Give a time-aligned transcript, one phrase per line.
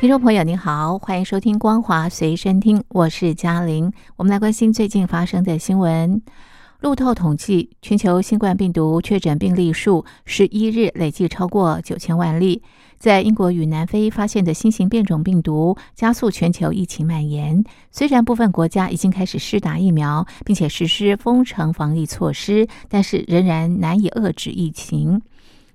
[0.00, 3.92] 听众朋友您好，欢迎收听《光华随身听》，我是嘉玲。
[4.14, 6.22] 我们来关心最近发生的新闻。
[6.78, 12.62] 路透统计，全球新冠病毒确诊病例数十一日累计超过九千万例。
[12.96, 17.64] 在英国与南非发现的新型变种病毒，加速全球疫情蔓延。
[17.90, 25.20] 虽然部分国家已经开始施打疫苗，并且实施封城防疫措施，但是仍然难以遏制疫情。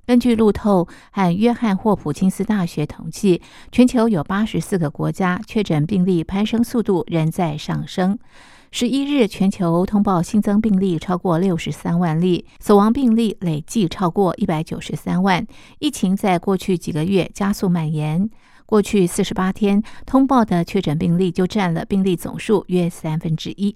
[0.05, 8.19] 根据路透和约翰霍普金斯大学统计，全球有八十四个国家确诊病例攀升速度仍在上升。
[8.69, 15.45] 十一日，全球通报新增病例超过六十三万例，死亡病例累计超过一百九十三万。
[15.79, 18.29] 疫情在过去几个月加速蔓延，
[18.65, 23.73] 过去四十八天通报的确诊病例就占了病例总数约三分之一。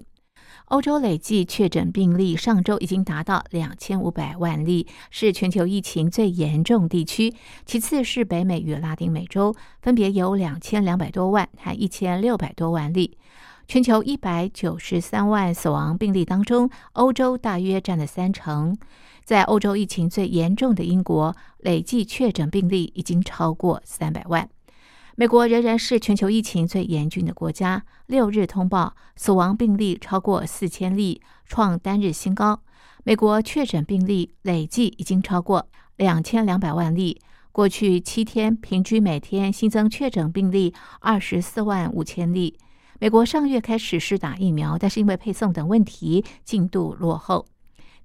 [0.68, 7.34] 欧洲累计确诊病例上周已经达到两千五百万例，是全球疫情最严重地区。
[7.66, 13.18] 其次是北美与拉丁美洲，分别有两千两百多万和一千六百多万例。
[13.66, 18.78] 全球一百九十三万死亡病例当中，欧洲大约占了三成。
[19.24, 24.50] 在欧洲疫情最严重的英国，累计确诊病例已经超过三百万。
[25.20, 32.62] 美国仍然是全球疫情最严峻的国家，六日通报死亡病例超过四千例，创单日新高。
[33.04, 37.20] 美国确诊病例累计已经超过两千两百万例，
[37.52, 42.56] 过去七天平均每天新增确诊病例二十四万五千例。
[43.00, 47.48] 美国上月开始试打疫苗，但是因为配送等问题，进度落后。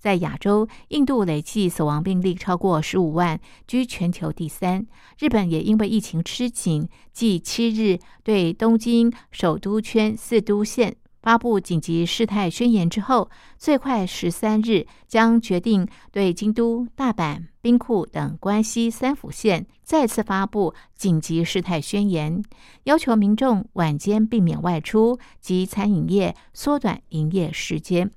[0.02, 3.38] 在亚洲，印度累计死亡病例超过十五万，
[3.68, 4.84] 居全球第三。
[5.16, 22.42] 日本也因为疫情吃紧，继七日对东京首都圈四都县发布紧急事态宣言之后，最快十三日将决定对京都、大阪、兵库等关西三府县再次发布紧急事态宣言，
[22.82, 28.10] 要求民众晚间避免外出及餐饮业缩短营业时间。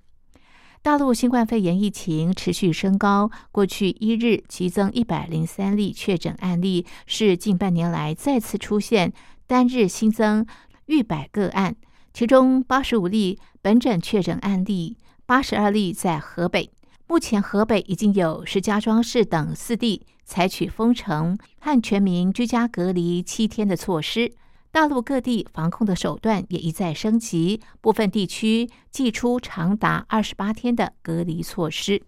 [0.85, 9.11] 大陆新冠肺炎疫情持续升高，过去一日激增一百零三例确诊案例，是近半年来再次出现
[9.47, 10.45] 单日新增
[10.85, 11.75] 逾百个案。
[12.13, 16.69] 其中八十五例本诊确诊案例，八十二例在河北。
[17.07, 24.31] 目前河北已经有石家庄市等四地采取封城和全民居家隔离七天的措施。
[24.75, 32.01] 大陆各地防控的手段也一再升级，部分地区祭出长达二十八天的隔离措施。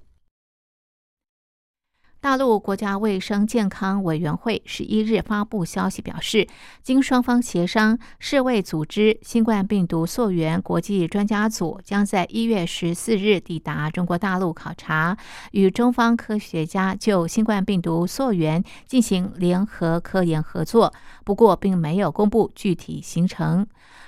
[2.27, 6.45] 大陆国家卫生健康委员会十一日发布消息表示，
[6.83, 15.17] 经双方协商，世卫组织新冠病毒溯源国际专家组将在一月十四日抵达中国大陆考察，
[15.51, 20.93] 与中方科学家就新冠病毒溯源进行联合科研合作。
[21.23, 23.65] 不过，并没有公布具体行程。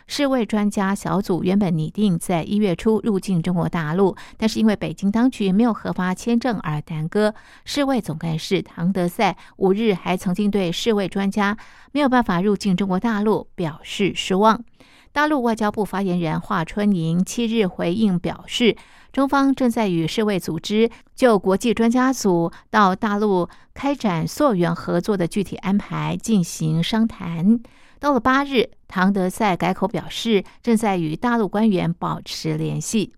[0.08, 7.36] 世卫专家小组原本拟定在一月初入境中国大陆，但是因为北京当局没有核发签证而耽搁。
[7.64, 11.56] 世卫总干事唐德赛五日还曾经对世卫专家
[11.92, 14.64] 没有办法入境中国大陆表示失望。
[15.12, 18.76] 大陆外交部发言人华春莹七日回应表示，
[19.12, 27.60] 中方正在与世卫组织就国际专家组到大陆开展溯源合作的具体安排进行商谈。
[28.00, 33.14] 到了八日，唐德赛改口表示，正在与大陆官员保持联系。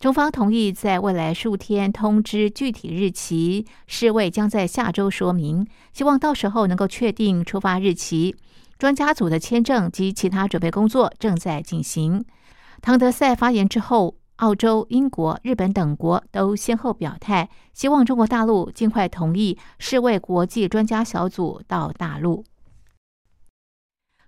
[0.00, 8.36] 中方同意在未来数天通知具体日期，世卫将在下周说明，希望到时候能够确定出发日期。
[8.76, 12.24] 专家组的签证及其他准备工作正在进行。
[12.82, 22.44] 唐德赛发言之后，澳洲、英国、日本等国都先后表态，希望中国大陆尽快同意世卫国际专家小组到大陆。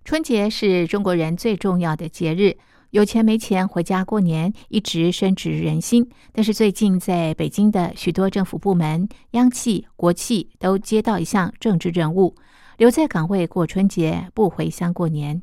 [0.04, 2.56] 春节是中国人最重要的节日，
[2.90, 6.08] 有钱没钱回家过年一直深植人心。
[6.32, 12.34] 但是最近在北京的许多政府部门、央企、国企都接到一项政治任务，
[12.78, 15.42] 留在岗位过春节，不回乡过年。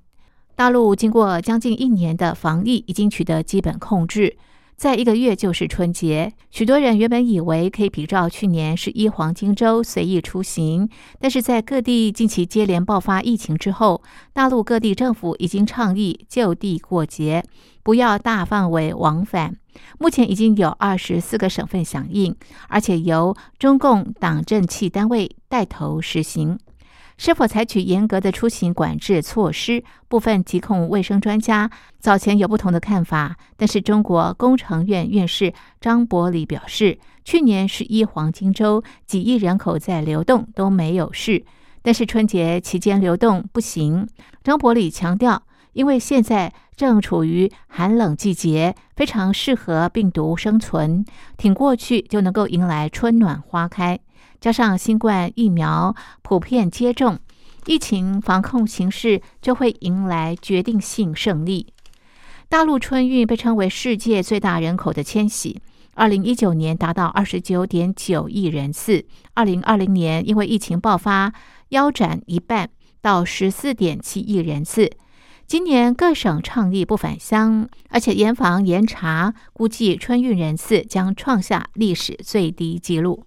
[0.56, 4.38] 大陆经过将近一年的防疫，已经取得基本控制。
[4.76, 10.90] 在一个月就是春节，许多人原本以为可以比照去年十一黄金周随意出行，
[11.20, 14.04] 但是在各地近期接连爆发疫情之后，
[14.34, 17.44] 大陆各地政府已经倡议就地过节，
[17.82, 19.56] 不要大范围往返。
[20.00, 22.36] 目前已经有二十四个省份响应，
[22.68, 26.60] 而且由中共党政气单位带头实行。
[27.18, 29.84] 是否采取严格的出行管制措施？
[30.08, 31.70] 部分疾控卫生专家
[32.00, 33.36] 早前有不同的看法。
[33.56, 41.46] 但是，中国工程院院士张伯礼表示，去年十一黄金周几亿人口在流动都没有事，
[41.82, 44.08] 但是春节期间流动不行。
[44.44, 51.06] 张伯礼强调，因为现在正处于寒冷季节，非常适合病毒生存，
[51.38, 54.00] 挺过去就能够迎来春暖花开。
[54.40, 57.20] 加上新冠疫苗普遍接种，
[57.66, 61.68] 疫情防控形势就会迎来决定性胜利。
[62.50, 65.60] 大陆春运被称为世界最大人口的迁徙，
[65.96, 71.34] 二零一九年达到二十九点九亿人次，二零二零年因为疫情爆发
[71.70, 72.70] 腰斩一半，
[73.02, 74.92] 到十四点七亿人次。
[75.46, 83.26] 今年各省倡议不返乡，而且严防严查，估计春运人次将创下历史最低纪录。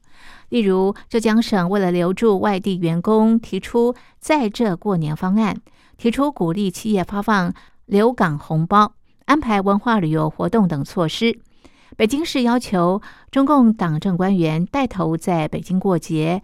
[0.48, 5.60] 例如，浙江省为了留住外地员工，提出在这过年方案，
[5.96, 7.54] 提出鼓励企业发放
[7.84, 8.94] 留港红包、
[9.26, 11.38] 安排文化旅游活动等措施。
[11.96, 16.42] 北京市要求中共党政官员带头在北京过节，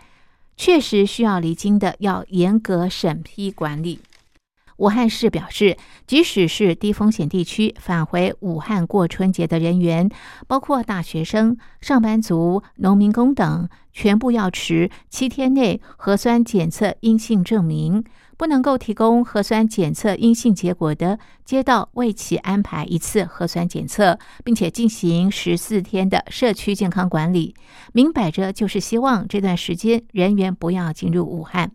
[0.56, 4.00] 确实需要离京的要严格审批管理。
[4.78, 5.76] 武汉市表示，
[6.06, 10.10] 即使是低风险地区返回武汉过春节的人员，
[10.46, 18.04] 包括大学生、上班族、农民工等，全部要持七天内核酸检测阴性证明。
[18.38, 27.54] 不能够提供核酸检测阴性结果的，街道为其安排一次核酸检测，并且进行十四天的社区健康管理。
[27.92, 31.70] 明摆着就是希望这段时间人员不要进入武汉。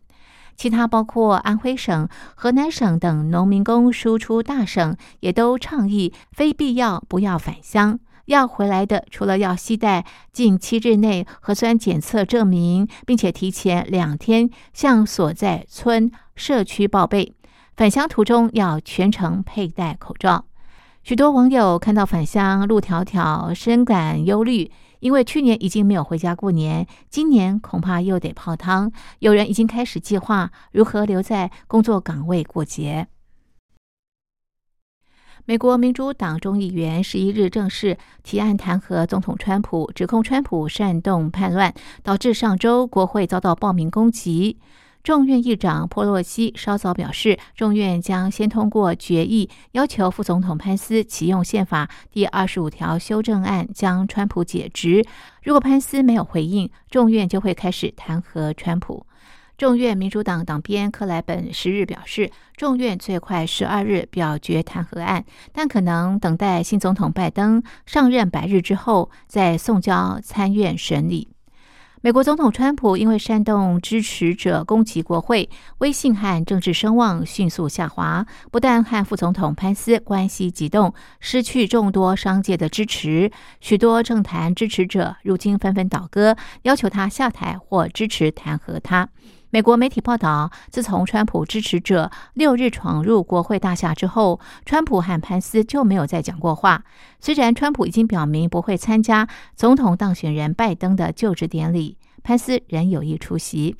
[0.57, 8.00] 其他包括安徽省、河南省等农民工输出大省，也都倡议非必要不要返乡。
[8.25, 17.33] 要回来的，除了要携带近七日内核酸检测证明，并且提前两天向所在村社区报备。
[17.75, 20.44] 返乡途中要全程佩戴口罩。
[21.04, 24.71] 许多网友看到返乡路迢迢，深感忧虑。
[24.99, 28.91] 因为去年已经没有回家过年，今年恐怕又得泡汤。
[29.19, 33.07] 有人已经开始计划如何留在工作岗位过节。
[35.45, 41.73] 美国民主党众议员十一日正式提案弹劾总统川普，指控川普煽动叛乱，
[42.03, 44.59] 导致上周国会遭到暴民攻击。
[45.07, 55.06] 众院议长佩洛西稍早表示，众院将先通过决议，要求副总统潘斯启用宪法第二十五条修正案，将川普解职。
[55.42, 59.06] 如果潘斯没有回应，众院就会开始弹劾川普。
[59.57, 65.24] 众院民主党党鞭克莱本十日表示，众院最快十二日表决弹劾案，
[65.54, 71.30] 但可能等待新总统拜登上任百日之后再送交参院审理。
[72.01, 75.49] 美国总统川普因为煽动支持者攻击国会，
[75.79, 78.23] 威信和政治声望迅速下滑。
[78.51, 89.09] 不但和副总统潘斯关系激动，失去众多商界的支持，许多政坛支持者如今纷纷倒戈，要求他下台或支持弹劾他。
[89.57, 96.83] 美国媒体报道，自从川普支持者六日闯入国会大厦之后，川普和潘斯就没有再讲过话。
[97.19, 103.76] 虽然川普已经表明不会参加总统当选人拜登的就职典礼，潘斯仍有意出席。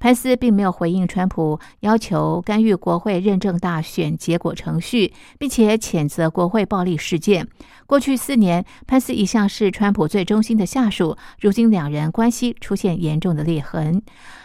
[0.00, 7.46] 潘斯并没有回应川普要求干预国会认证大选结果程序，并且谴责国会暴力事件。
[7.86, 14.02] 过去四年，潘斯一向是川普最忠心的下属，如今两人关系出现严重的裂痕。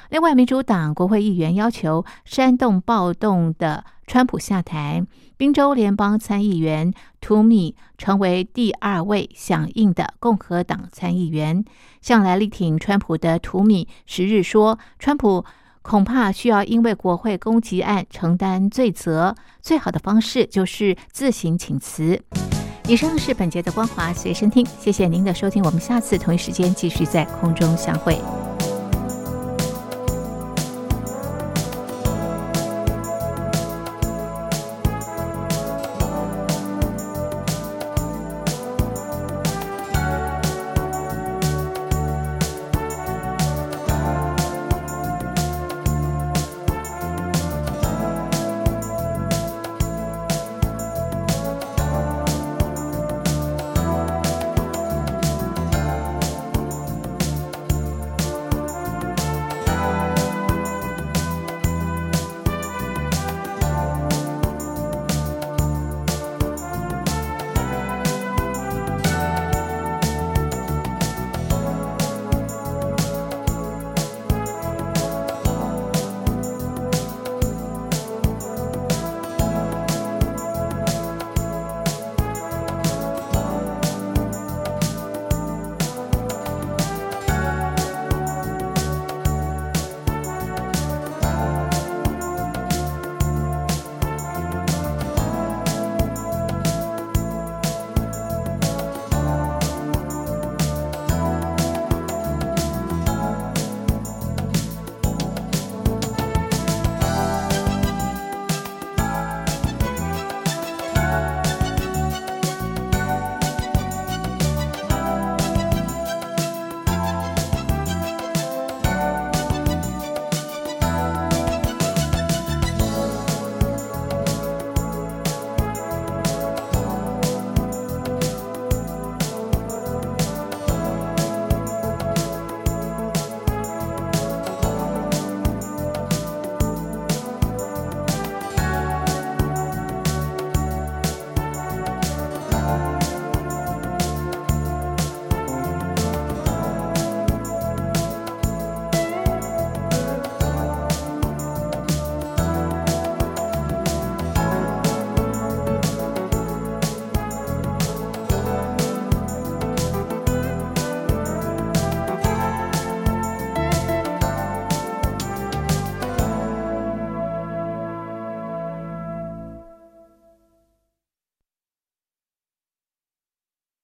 [0.10, 5.06] 另外，民主党国会议员要求煽动暴动的川普下台。
[5.38, 11.66] 宾州联邦参议员图米成为第二位响应的共和党参议员。
[12.02, 15.44] 向来力挺川普的图米十日说：“川普
[15.82, 22.22] 恐怕需要因为国会攻击案承担罪责，最好的方式就是自行请辞。”
[22.88, 28.22] 以上是本节的光华随身听，谢谢您的收听，我们下次同一时间继续在空中相会。